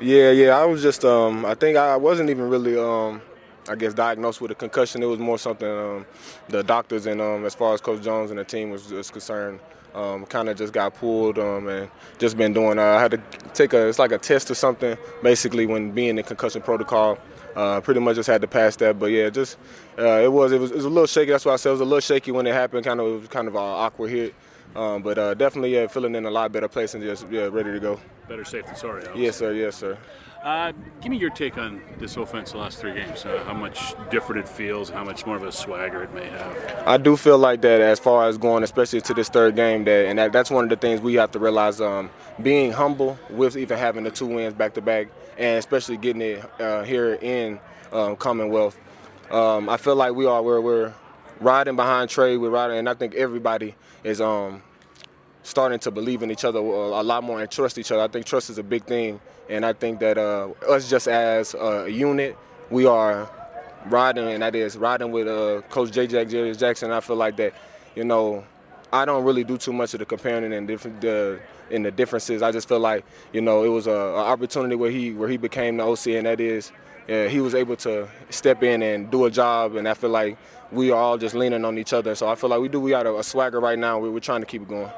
[0.00, 0.58] Yeah, yeah.
[0.58, 3.22] I was just, um, I think I wasn't even really, um,
[3.68, 5.02] I guess, diagnosed with a concussion.
[5.02, 6.06] It was more something um,
[6.48, 9.60] the doctors and um, as far as Coach Jones and the team was, was concerned,
[9.94, 11.88] um, kind of just got pulled um, and
[12.18, 12.78] just been doing.
[12.78, 13.18] Uh, I had to
[13.54, 17.18] take a, it's like a test or something, basically, when being in concussion protocol.
[17.56, 19.58] Uh, pretty much just had to pass that, but yeah, just
[19.96, 21.30] uh, it was it was it was a little shaky.
[21.30, 22.84] That's why I said it was a little shaky when it happened.
[22.84, 24.34] Kind of it was kind of an awkward hit,
[24.76, 27.72] um, but uh, definitely yeah, feeling in a lot better place and just yeah, ready
[27.72, 28.00] to go.
[28.28, 29.06] Better safe than sorry.
[29.06, 29.22] Obviously.
[29.22, 29.52] Yes, sir.
[29.52, 29.98] Yes, sir.
[30.44, 33.24] Uh, give me your take on this offense the last three games.
[33.24, 36.84] Uh, how much different it feels, how much more of a swagger it may have.
[36.86, 40.06] I do feel like that as far as going, especially to this third game, that
[40.06, 41.80] and that, that's one of the things we have to realize.
[41.80, 42.10] Um,
[42.42, 46.60] being humble with even having the two wins back to back, and especially getting it
[46.60, 47.58] uh, here in
[47.92, 48.76] um, Commonwealth.
[49.30, 50.92] Um, I feel like we are we're, we're
[51.44, 52.36] riding behind Tre.
[52.36, 54.62] We're riding, and I think everybody is um,
[55.42, 58.02] starting to believe in each other a lot more and trust each other.
[58.02, 61.54] I think trust is a big thing, and I think that uh, us just as
[61.54, 62.36] a unit,
[62.70, 63.30] we are
[63.86, 66.06] riding, and that is riding with uh, Coach J.
[66.06, 66.90] Jack Jarious Jackson.
[66.90, 67.54] I feel like that,
[67.94, 68.44] you know,
[68.94, 72.42] I don't really do too much of the comparing and different the in the differences.
[72.42, 75.36] I just feel like you know it was a, a opportunity where he where he
[75.36, 76.70] became the OC, and that is
[77.08, 80.38] yeah, he was able to step in and do a job, and I feel like
[80.70, 82.14] we are all just leaning on each other.
[82.14, 82.78] So I feel like we do.
[82.78, 83.98] We got a, a swagger right now.
[83.98, 84.90] We, are trying to keep it going.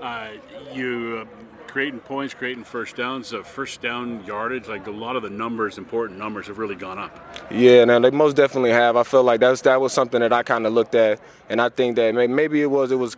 [0.00, 0.28] Uh,
[0.72, 4.66] you uh, creating points, creating first downs, uh, first down yardage.
[4.66, 7.44] Like a lot of the numbers, important numbers, have really gone up.
[7.50, 8.96] Yeah, now they most definitely have.
[8.96, 11.68] I feel like that's that was something that I kind of looked at, and I
[11.68, 13.14] think that maybe it was it was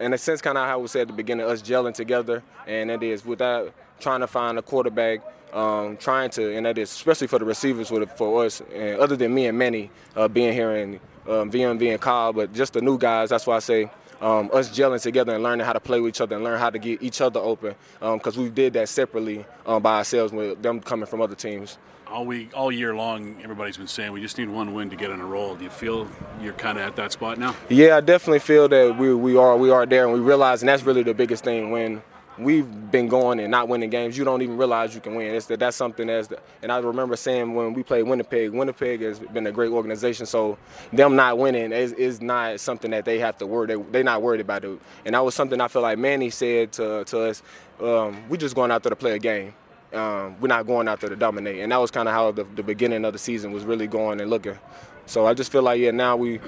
[0.00, 2.90] in a sense kind of how we said at the beginning, us gelling together, and
[2.90, 5.20] it is without trying to find a quarterback
[5.52, 9.16] um, trying to, and that is especially for the receivers for, for us, and other
[9.16, 10.94] than me and Manny uh, being here in
[11.28, 13.30] um, VMV and Kyle, but just the new guys.
[13.30, 16.20] That's why I say um, us gelling together and learning how to play with each
[16.20, 19.44] other and learn how to get each other open because um, we did that separately
[19.66, 21.78] um, by ourselves with them coming from other teams.
[22.08, 25.10] All week, all year long, everybody's been saying we just need one win to get
[25.10, 25.56] on a roll.
[25.56, 26.08] Do you feel
[26.40, 27.56] you're kind of at that spot now?
[27.68, 30.68] Yeah, I definitely feel that we, we are we are there, and we realize, and
[30.68, 32.02] that's really the biggest thing when
[32.38, 35.34] we've been going and not winning games, you don't even realize you can win.
[35.34, 39.00] It's that that's something that's the, and I remember saying when we played Winnipeg, Winnipeg
[39.02, 40.58] has been a great organization, so
[40.92, 43.66] them not winning is, is not something that they have to worry.
[43.66, 46.72] They, they're not worried about it, and that was something I feel like Manny said
[46.72, 47.42] to to us.
[47.80, 49.54] Um, we're just going out there to play a game.
[49.92, 52.44] Um, we're not going out there to dominate, and that was kind of how the,
[52.44, 54.58] the beginning of the season was really going and looking.
[55.06, 56.40] So I just feel like yeah, now we,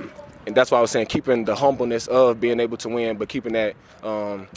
[0.46, 3.28] and that's why I was saying keeping the humbleness of being able to win, but
[3.28, 3.74] keeping that.
[4.02, 4.48] Um,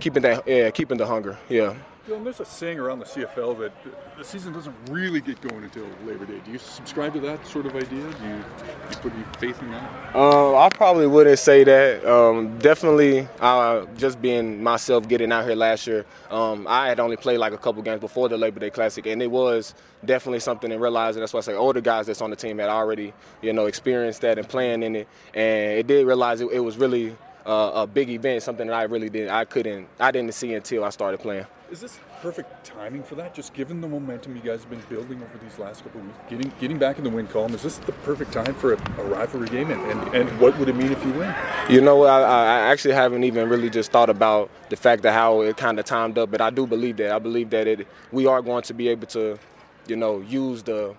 [0.00, 1.38] keeping that yeah, keeping the hunger.
[1.48, 1.74] Yeah.
[2.08, 3.72] Dillon, there's a saying around the CFL that
[4.16, 6.40] the season doesn't really get going until Labor Day.
[6.42, 8.00] Do you subscribe to that sort of idea?
[8.00, 10.16] Do you, you put any faith in that?
[10.16, 12.02] Um, I probably wouldn't say that.
[12.06, 17.18] Um, definitely, uh, just being myself, getting out here last year, um, I had only
[17.18, 20.72] played like a couple games before the Labor Day Classic, and it was definitely something
[20.72, 23.52] and realizing that's why I say older guys that's on the team had already, you
[23.52, 27.14] know, experienced that and playing in it, and it did realize it, it was really
[27.48, 30.84] uh, a big event, something that I really didn't, I couldn't, I didn't see until
[30.84, 31.46] I started playing.
[31.70, 33.34] Is this perfect timing for that?
[33.34, 36.18] Just given the momentum you guys have been building over these last couple of weeks,
[36.28, 39.04] getting getting back in the win column, is this the perfect time for a, a
[39.04, 39.70] rivalry game?
[39.70, 41.34] And, and, and, what would it mean if you win?
[41.68, 45.40] You know, I, I actually haven't even really just thought about the fact that how
[45.40, 47.12] it kind of timed up, but I do believe that.
[47.12, 49.38] I believe that it we are going to be able to,
[49.86, 50.94] you know, use the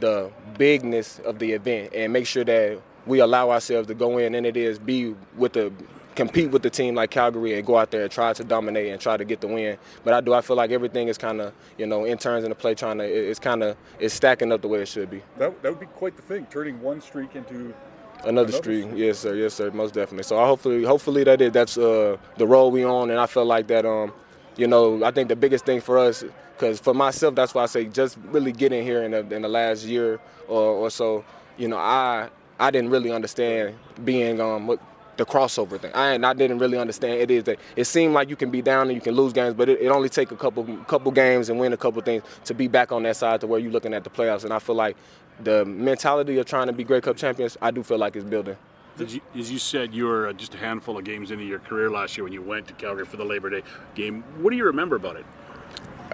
[0.00, 4.34] the bigness of the event and make sure that we allow ourselves to go in
[4.34, 5.72] and it is be with the
[6.14, 9.00] compete with the team like Calgary and go out there and try to dominate and
[9.00, 9.78] try to get the win.
[10.04, 12.50] But I do I feel like everything is kind of you know in turns in
[12.50, 15.22] the play trying to it's kind of it's stacking up the way it should be.
[15.38, 17.74] That, that would be quite the thing, turning one streak into
[18.18, 18.84] another, another streak.
[18.84, 18.98] streak.
[18.98, 19.34] Yes, sir.
[19.34, 19.70] Yes, sir.
[19.70, 20.24] Most definitely.
[20.24, 23.44] So I hopefully hopefully that is that's uh, the role we on, and I feel
[23.44, 24.12] like that um
[24.56, 26.24] you know I think the biggest thing for us
[26.56, 29.48] because for myself that's why I say just really getting here in the, in the
[29.48, 31.24] last year or, or so
[31.56, 32.28] you know I
[32.60, 34.78] I didn't really understand being um
[35.16, 35.92] the crossover thing.
[35.94, 38.88] I I didn't really understand it is that it seemed like you can be down
[38.88, 41.58] and you can lose games, but it, it only take a couple couple games and
[41.58, 44.04] win a couple things to be back on that side to where you're looking at
[44.04, 44.44] the playoffs.
[44.44, 44.96] And I feel like
[45.42, 48.56] the mentality of trying to be Grey Cup champions, I do feel like it's building.
[48.98, 51.60] As you, as you, said, you were uh, just a handful of games into your
[51.60, 53.62] career last year when you went to Calgary for the Labor Day
[53.94, 54.22] game.
[54.42, 55.24] What do you remember about it?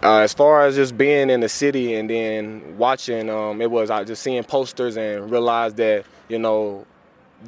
[0.03, 3.91] Uh, as far as just being in the city and then watching, um, it was
[3.91, 6.87] I just seeing posters and realized that you know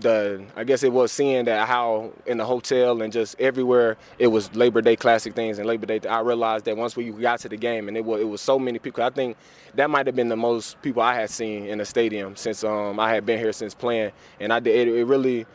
[0.01, 4.27] the I guess it was seeing that how in the hotel and just everywhere it
[4.27, 6.01] was Labor Day classic things and Labor Day.
[6.09, 8.59] I realized that once we got to the game and it was it was so
[8.59, 9.03] many people.
[9.03, 9.37] I think
[9.75, 13.01] that might have been the most people I had seen in the stadium since um,
[13.01, 15.47] I had been here since playing, and I did it, it really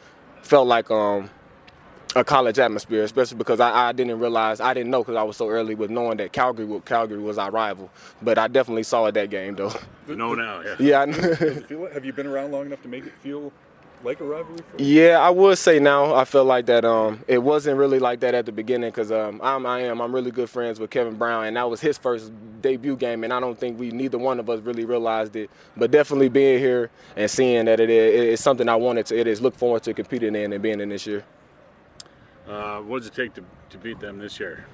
[0.41, 1.29] felt like um,
[2.15, 5.37] a college atmosphere, especially because I, I didn't realize I didn't know because I was
[5.37, 7.89] so early with knowing that Calgary Calgary was our rival.
[8.21, 9.73] But I definitely saw it that game though.
[10.07, 10.75] You know now, yeah.
[10.79, 11.05] yeah.
[11.05, 13.51] Does it feel like, have you been around long enough to make it feel
[14.03, 14.59] like a rivalry?
[14.69, 15.01] For you?
[15.01, 16.85] Yeah, I would say now I feel like that.
[16.85, 20.13] Um, it wasn't really like that at the beginning because um, I'm, I am, I'm
[20.13, 22.31] really good friends with Kevin Brown, and that was his first
[22.61, 25.49] debut game, and I don't think we neither one of us really realized it.
[25.77, 29.17] But definitely being here and seeing that it is it's something I wanted to.
[29.17, 31.23] It is look forward to competing in and being in this year.
[32.47, 34.65] Uh, what does it take to, to beat them this year?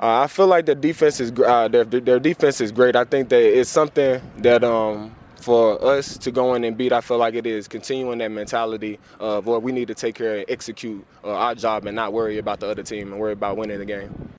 [0.00, 2.94] Uh, I feel like their defense is uh, their their defense is great.
[2.94, 7.00] I think that it's something that um, for us to go in and beat, I
[7.00, 10.44] feel like it is continuing that mentality of what we need to take care and
[10.48, 13.78] execute uh, our job and not worry about the other team and worry about winning
[13.78, 14.28] the game.